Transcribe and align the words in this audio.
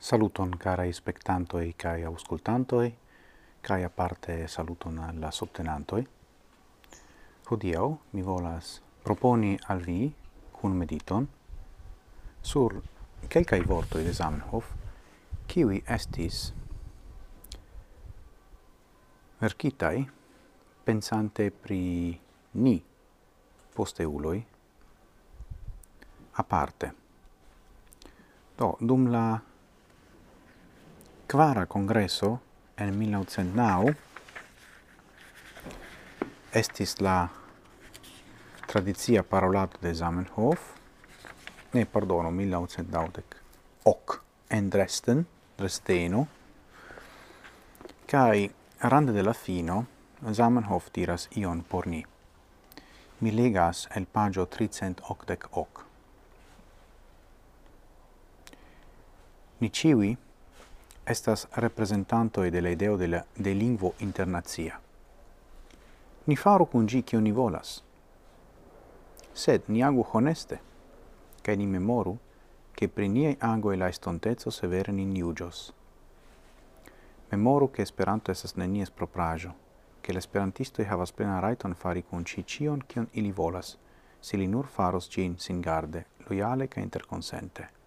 Saluton 0.00 0.56
carai 0.58 0.92
spectantoi 0.92 1.74
cae 1.76 2.04
auscultantoi, 2.04 2.94
cae 3.60 3.84
aparte 3.84 4.48
saluton 4.48 4.98
alla 4.98 5.30
subtenantoi. 5.30 6.06
Hodiau 7.50 7.98
mi 8.12 8.22
volas 8.24 8.80
proponi 9.02 9.58
al 9.68 9.82
vi 9.86 10.14
cun 10.52 10.72
mediton 10.76 11.28
sur 12.42 12.80
quelcae 13.32 13.60
vortoi 13.68 14.04
de 14.04 14.12
Zamenhof, 14.12 14.64
kiwi 15.46 15.82
estis 15.86 16.54
verkitai 19.40 20.08
pensante 20.84 21.50
pri 21.50 22.20
ni 22.52 22.84
posteuloi 23.74 24.46
aparte. 26.32 26.92
Do, 28.56 28.76
dum 28.80 29.06
la 29.12 29.49
quara 31.30 31.66
congresso 31.66 32.40
en 32.76 32.98
1909 32.98 33.96
estis 36.50 36.98
la 36.98 37.30
tradizia 38.66 39.22
parolato 39.22 39.78
de 39.80 39.94
Zamenhof, 39.94 40.60
ne, 41.72 41.86
pardono, 41.86 42.32
1909 42.32 43.22
ok, 43.84 44.22
en 44.48 44.70
Dresden, 44.70 45.26
Dresdeno, 45.56 46.26
kai 48.06 48.50
rande 48.80 49.12
de 49.12 49.22
la 49.22 49.34
fino 49.34 49.86
Zamenhof 50.32 50.90
diras 50.92 51.28
ion 51.30 51.62
por 51.62 51.86
ni. 51.86 52.04
Mi 53.20 53.30
legas 53.30 53.88
el 53.94 54.06
pagio 54.06 54.48
380 54.48 55.46
ok. 55.52 55.84
Ni 59.60 59.70
ciui 59.70 60.18
estas 61.10 61.48
representantoi 61.50 62.50
de 62.50 62.60
la 62.60 62.70
ideo 62.70 62.96
de, 62.96 63.08
la, 63.08 63.24
de 63.34 63.54
lingvo 63.54 63.94
internazia. 63.98 64.80
Ni 66.24 66.36
faru 66.36 66.66
cun 66.66 66.86
gi 66.86 67.02
cio 67.02 67.20
ni 67.20 67.32
volas, 67.32 67.82
sed 69.32 69.62
ni 69.66 69.82
agu 69.82 70.04
honeste, 70.12 70.60
cae 71.42 71.56
ni 71.56 71.66
memoru 71.66 72.18
che 72.74 72.88
pri 72.88 73.08
niei 73.08 73.36
e 73.40 73.76
la 73.76 73.88
estontezzo 73.88 74.50
severen 74.50 74.98
in 74.98 75.16
iugios. 75.16 75.72
Memoru 77.30 77.70
che 77.70 77.82
Esperanto 77.82 78.30
esas 78.30 78.54
nenies 78.54 78.90
proprajo, 78.90 79.54
che 80.00 80.12
l'esperantistoi 80.12 80.86
havas 80.86 81.12
plena 81.12 81.38
raiton 81.40 81.74
fari 81.74 82.02
cun 82.02 82.24
ci 82.24 82.44
cion 82.44 82.84
cion 82.86 83.08
ili 83.10 83.32
volas, 83.32 83.78
se 84.20 84.36
li 84.36 84.46
nur 84.46 84.66
faros 84.66 85.08
gin 85.08 85.38
singarde, 85.38 86.06
loiale 86.26 86.68
ca 86.68 86.80
interconsente. 86.80 87.79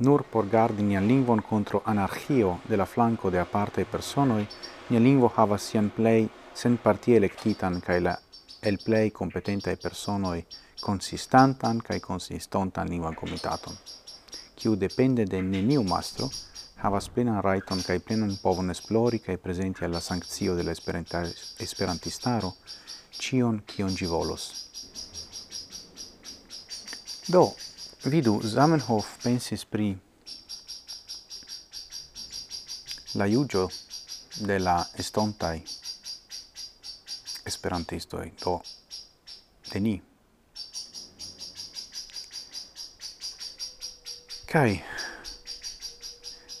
Nur 0.00 0.24
por 0.24 0.48
gardi 0.48 0.82
nian 0.82 1.06
lingvon 1.06 1.42
contro 1.42 1.82
anarchio 1.84 2.60
de 2.68 2.76
la 2.76 2.86
flanco 2.86 3.30
de 3.30 3.38
aparte 3.38 3.84
personoi, 3.84 4.46
nia 4.88 5.00
lingvo 5.00 5.28
havas 5.36 5.62
sian 5.62 5.90
plei 5.90 6.28
sen 6.54 6.78
partie 6.78 7.16
electitan 7.16 7.80
cae 7.84 8.00
la 8.00 8.14
el 8.62 8.78
plei 8.78 9.10
competentae 9.10 9.76
personoi 9.76 10.40
consistantan 10.80 11.82
cae 11.84 12.00
consistontan 12.00 12.88
lingvan 12.88 13.14
comitaton, 13.14 13.76
kiu 14.56 14.74
depende 14.76 15.26
de 15.26 15.42
neniu 15.42 15.82
mastro, 15.84 16.30
havas 16.80 17.10
plenan 17.12 17.42
raiton 17.44 17.82
cae 17.84 18.00
plenan 18.00 18.38
povon 18.42 18.70
esplori 18.70 19.20
cae 19.20 19.36
presenti 19.36 19.84
alla 19.84 20.00
sanctio 20.00 20.54
de 20.56 20.62
la 20.64 20.72
esperantistaro 20.72 22.54
cion 23.10 23.62
cion 23.68 23.94
gi 23.94 24.06
volos. 24.06 24.44
Do, 27.28 27.52
Vidu, 28.04 28.40
Zamenhof 28.40 29.18
pensis 29.20 29.64
pri 29.68 29.90
la 33.14 33.26
iugio 33.26 33.68
de 34.40 34.56
la 34.58 34.78
estontai 34.96 35.60
esperantistoi, 37.44 38.32
do 38.40 38.54
de 39.72 39.80
ni. 39.80 39.92
Kai 44.48 44.80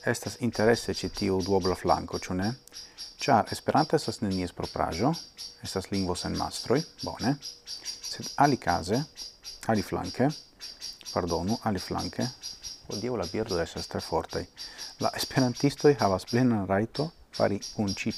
estas 0.04 0.36
interesse 0.40 0.94
ci 0.94 1.08
tiu 1.08 1.40
duobla 1.40 1.74
flanco, 1.74 2.18
ciu 2.18 2.36
ne? 2.36 2.52
Ciar 3.16 3.48
Esperanto 3.48 3.96
estas 3.96 4.20
nenies 4.20 4.52
proprajo, 4.52 5.14
estas 5.64 5.88
lingvo 5.88 6.14
sen 6.14 6.36
mastroi, 6.36 6.84
bone, 7.00 7.38
sed 7.40 8.28
ali 8.36 8.58
case, 8.58 9.04
ali 9.72 9.82
flanque, 9.82 10.28
pardonu, 11.12 11.58
aliflanke, 11.64 12.26
hodiaŭ 12.88 13.16
la 13.16 13.26
birdo 13.32 13.60
esas 13.62 13.86
tre 13.88 14.00
fortei, 14.00 14.46
La 15.00 15.10
esperantistoi 15.16 15.94
havas 16.00 16.26
plenan 16.28 16.66
raito 16.68 17.06
fari 17.32 17.56
kun 17.74 17.94
ci, 17.96 18.12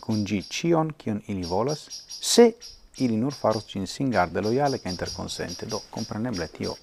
kun 0.00 0.24
kion 0.24 1.22
ili 1.26 1.44
volas, 1.44 1.80
se 2.08 2.52
ili 2.96 3.16
nur 3.16 3.34
faros 3.34 3.66
cin 3.66 3.86
singarde 3.86 4.40
loiale 4.40 4.78
ca 4.78 4.88
interconsente, 4.88 5.66
Do, 5.66 5.82
compreneble 5.90 6.48
tio 6.48 6.76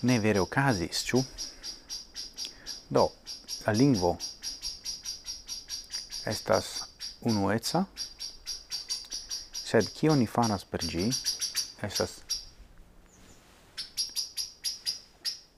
ne 0.00 0.18
vere 0.20 0.38
ocasis, 0.38 1.02
ciu? 1.04 1.24
Do, 2.88 3.10
la 3.64 3.72
lingvo 3.72 4.16
estas 6.26 6.84
unueca, 7.20 7.84
sed 9.52 9.90
kion 9.96 10.18
ni 10.18 10.26
faras 10.26 10.64
per 10.64 10.84
gi, 10.86 11.08
estas 11.82 12.20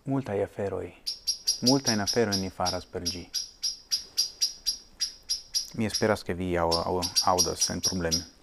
multa 0.04 0.34
e 0.34 0.42
aferoi. 0.42 0.94
Multa 1.60 1.92
in 1.92 2.00
afero 2.00 2.30
ni 2.36 2.50
faras 2.50 2.84
per 2.84 3.02
gi. 3.02 3.30
Mi 5.74 5.84
esperas 5.84 6.22
che 6.22 6.34
vi 6.34 6.56
au 6.56 6.70
au 6.70 7.00
audas 7.24 7.60
sen 7.60 7.80
problem 7.80 8.38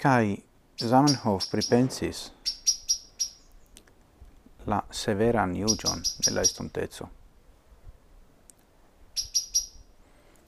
kai 0.00 0.42
Zamenhof 0.80 1.44
pripensis 1.52 2.30
la 4.64 4.78
severa 4.90 5.42
juĝon 5.44 6.00
de 6.24 6.32
la. 6.32 6.44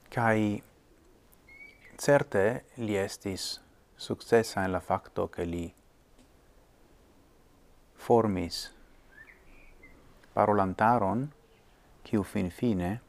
Kai 0.09 0.63
certe 2.05 2.45
li 2.77 2.97
estis 2.97 3.45
successa 3.95 4.63
en 4.65 4.71
la 4.71 4.79
facto 4.79 5.29
che 5.29 5.45
li 5.45 5.67
formis 8.03 8.71
parolantaron 10.33 11.29
quiu 12.09 12.23
fin 12.23 12.49
fine 12.51 12.99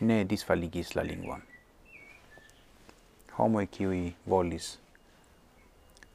ne 0.00 0.24
disfaligis 0.28 0.94
la 0.96 1.02
linguam. 1.04 1.42
Homoi 3.38 3.66
quiui 3.66 4.16
volis 4.26 4.78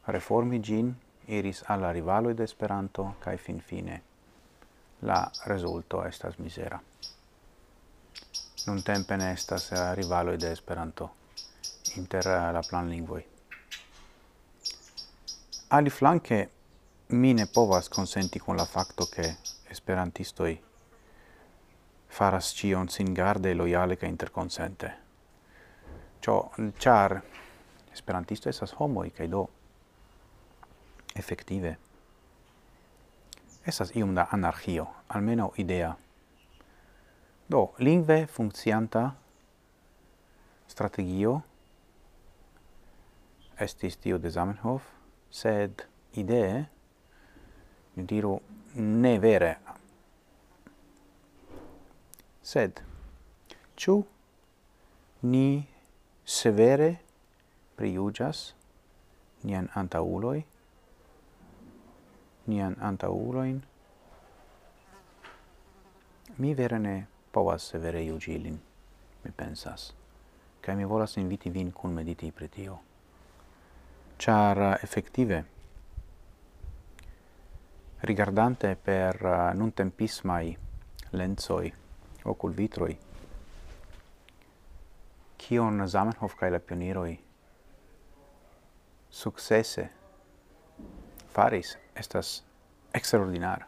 reformi 0.07 0.59
gin 0.61 0.95
iris 1.27 1.63
alla 1.67 1.91
rivalo 1.91 2.33
de 2.33 2.43
Esperanto 2.43 3.15
cae 3.19 3.37
fin 3.37 3.61
fine 3.61 4.01
la 5.01 5.31
resulto 5.45 6.03
estas 6.05 6.39
misera. 6.39 6.79
Nun 8.67 8.83
tempe 8.83 9.17
ne 9.17 9.31
estas 9.31 9.71
rivalo 9.95 10.37
de 10.37 10.51
Esperanto 10.51 11.11
inter 11.95 12.25
la 12.25 12.51
plan 12.51 12.63
planlingvoj. 12.69 13.23
Ali 15.69 15.89
flanque 15.89 16.49
mi 17.11 17.33
ne 17.33 17.47
povas 17.47 17.87
consenti 17.87 18.37
con 18.39 18.55
la 18.55 18.65
facto 18.65 19.05
che 19.05 19.37
esperantistoi 19.67 20.61
faras 22.05 22.53
cion 22.53 22.87
sin 22.87 23.13
garde 23.13 23.53
loiale 23.53 23.97
ca 23.97 24.05
interconsente. 24.05 24.97
Cio, 26.19 26.51
char 26.77 27.23
esperantisto 27.91 28.49
esas 28.49 28.73
homoi, 28.77 29.11
cae 29.11 29.27
do 29.27 29.49
effective 31.13 31.77
esas 33.63 33.95
ium 33.95 34.13
da 34.13 34.27
anarchio, 34.29 34.87
almeno 35.07 35.51
idea. 35.55 35.97
Do, 37.45 37.73
lingve 37.77 38.27
funccianta 38.27 39.15
strategio 40.67 41.43
estis 43.57 43.97
tio 43.97 44.17
de 44.17 44.29
Zamenhof, 44.29 44.83
sed 45.29 45.87
idee 46.13 46.69
diru, 48.05 48.39
ne 48.75 49.19
vere. 49.19 49.57
Sed, 52.41 52.81
ciu 53.75 54.03
ni 55.21 55.67
severe 56.25 56.95
priugas 57.75 58.53
nian 59.43 59.69
antauloi, 59.75 60.45
nian 62.47 62.75
antauloin, 62.81 63.61
mi 66.37 66.53
vere 66.53 66.79
ne 66.79 66.95
povas 67.31 67.69
severe 67.71 68.01
iugilin, 68.03 68.59
mi 69.23 69.31
pensas, 69.31 69.93
cae 70.61 70.75
mi 70.75 70.85
volas 70.85 71.17
inviti 71.17 71.49
vin 71.49 71.71
cum 71.71 71.93
mediti 71.93 72.31
pre 72.31 72.47
tio. 72.47 72.79
Char, 74.19 74.79
effective, 74.83 75.43
rigardante 78.01 78.75
per 78.75 79.19
uh, 79.23 79.57
non 79.57 79.73
tempismai 79.73 80.57
lenzoi 81.11 81.73
ocul 82.23 82.53
vitroi 82.53 82.97
kion 85.37 85.87
Zamenhof 85.87 86.35
kaj 86.39 86.51
la 86.51 86.59
pioniroi 86.59 87.15
successe 89.09 89.89
faris 91.33 91.77
estas 91.95 92.43
extraordinar. 92.93 93.65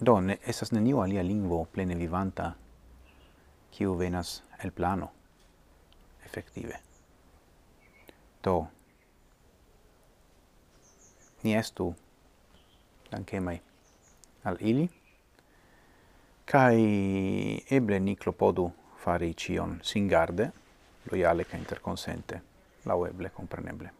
Do, 0.00 0.20
ne, 0.20 0.38
estas 0.46 0.72
neniu 0.72 1.00
alia 1.02 1.22
lingvo 1.22 1.64
plene 1.72 1.96
vivanta 1.98 2.52
kiu 3.70 3.96
venas 3.98 4.42
el 4.64 4.72
plano, 4.72 5.10
effettive. 6.24 6.80
Do, 8.42 8.66
ni 11.42 11.54
estu 11.54 11.94
dankemai 13.10 13.60
al 14.44 14.56
ili, 14.60 14.88
kai 16.44 17.62
eble 17.70 18.00
ni 18.00 18.16
clopodu 18.16 18.70
fari 19.00 19.34
cion 19.34 19.78
singarde, 19.82 20.50
loiale 21.10 21.44
ca 21.44 21.56
interconsente, 21.56 22.42
lau 22.84 23.04
eble 23.06 23.30
compreneble. 23.30 23.90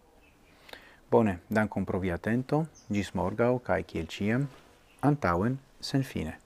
Bone, 1.11 1.41
dankon 1.49 1.85
pro 1.85 1.99
via 1.99 2.15
atento, 2.15 2.67
gis 2.89 3.15
morgau, 3.15 3.59
cae 3.59 3.83
ciel 3.83 4.07
ciam, 4.07 4.47
antauen 5.03 5.59
sen 5.81 6.05
fine. 6.05 6.37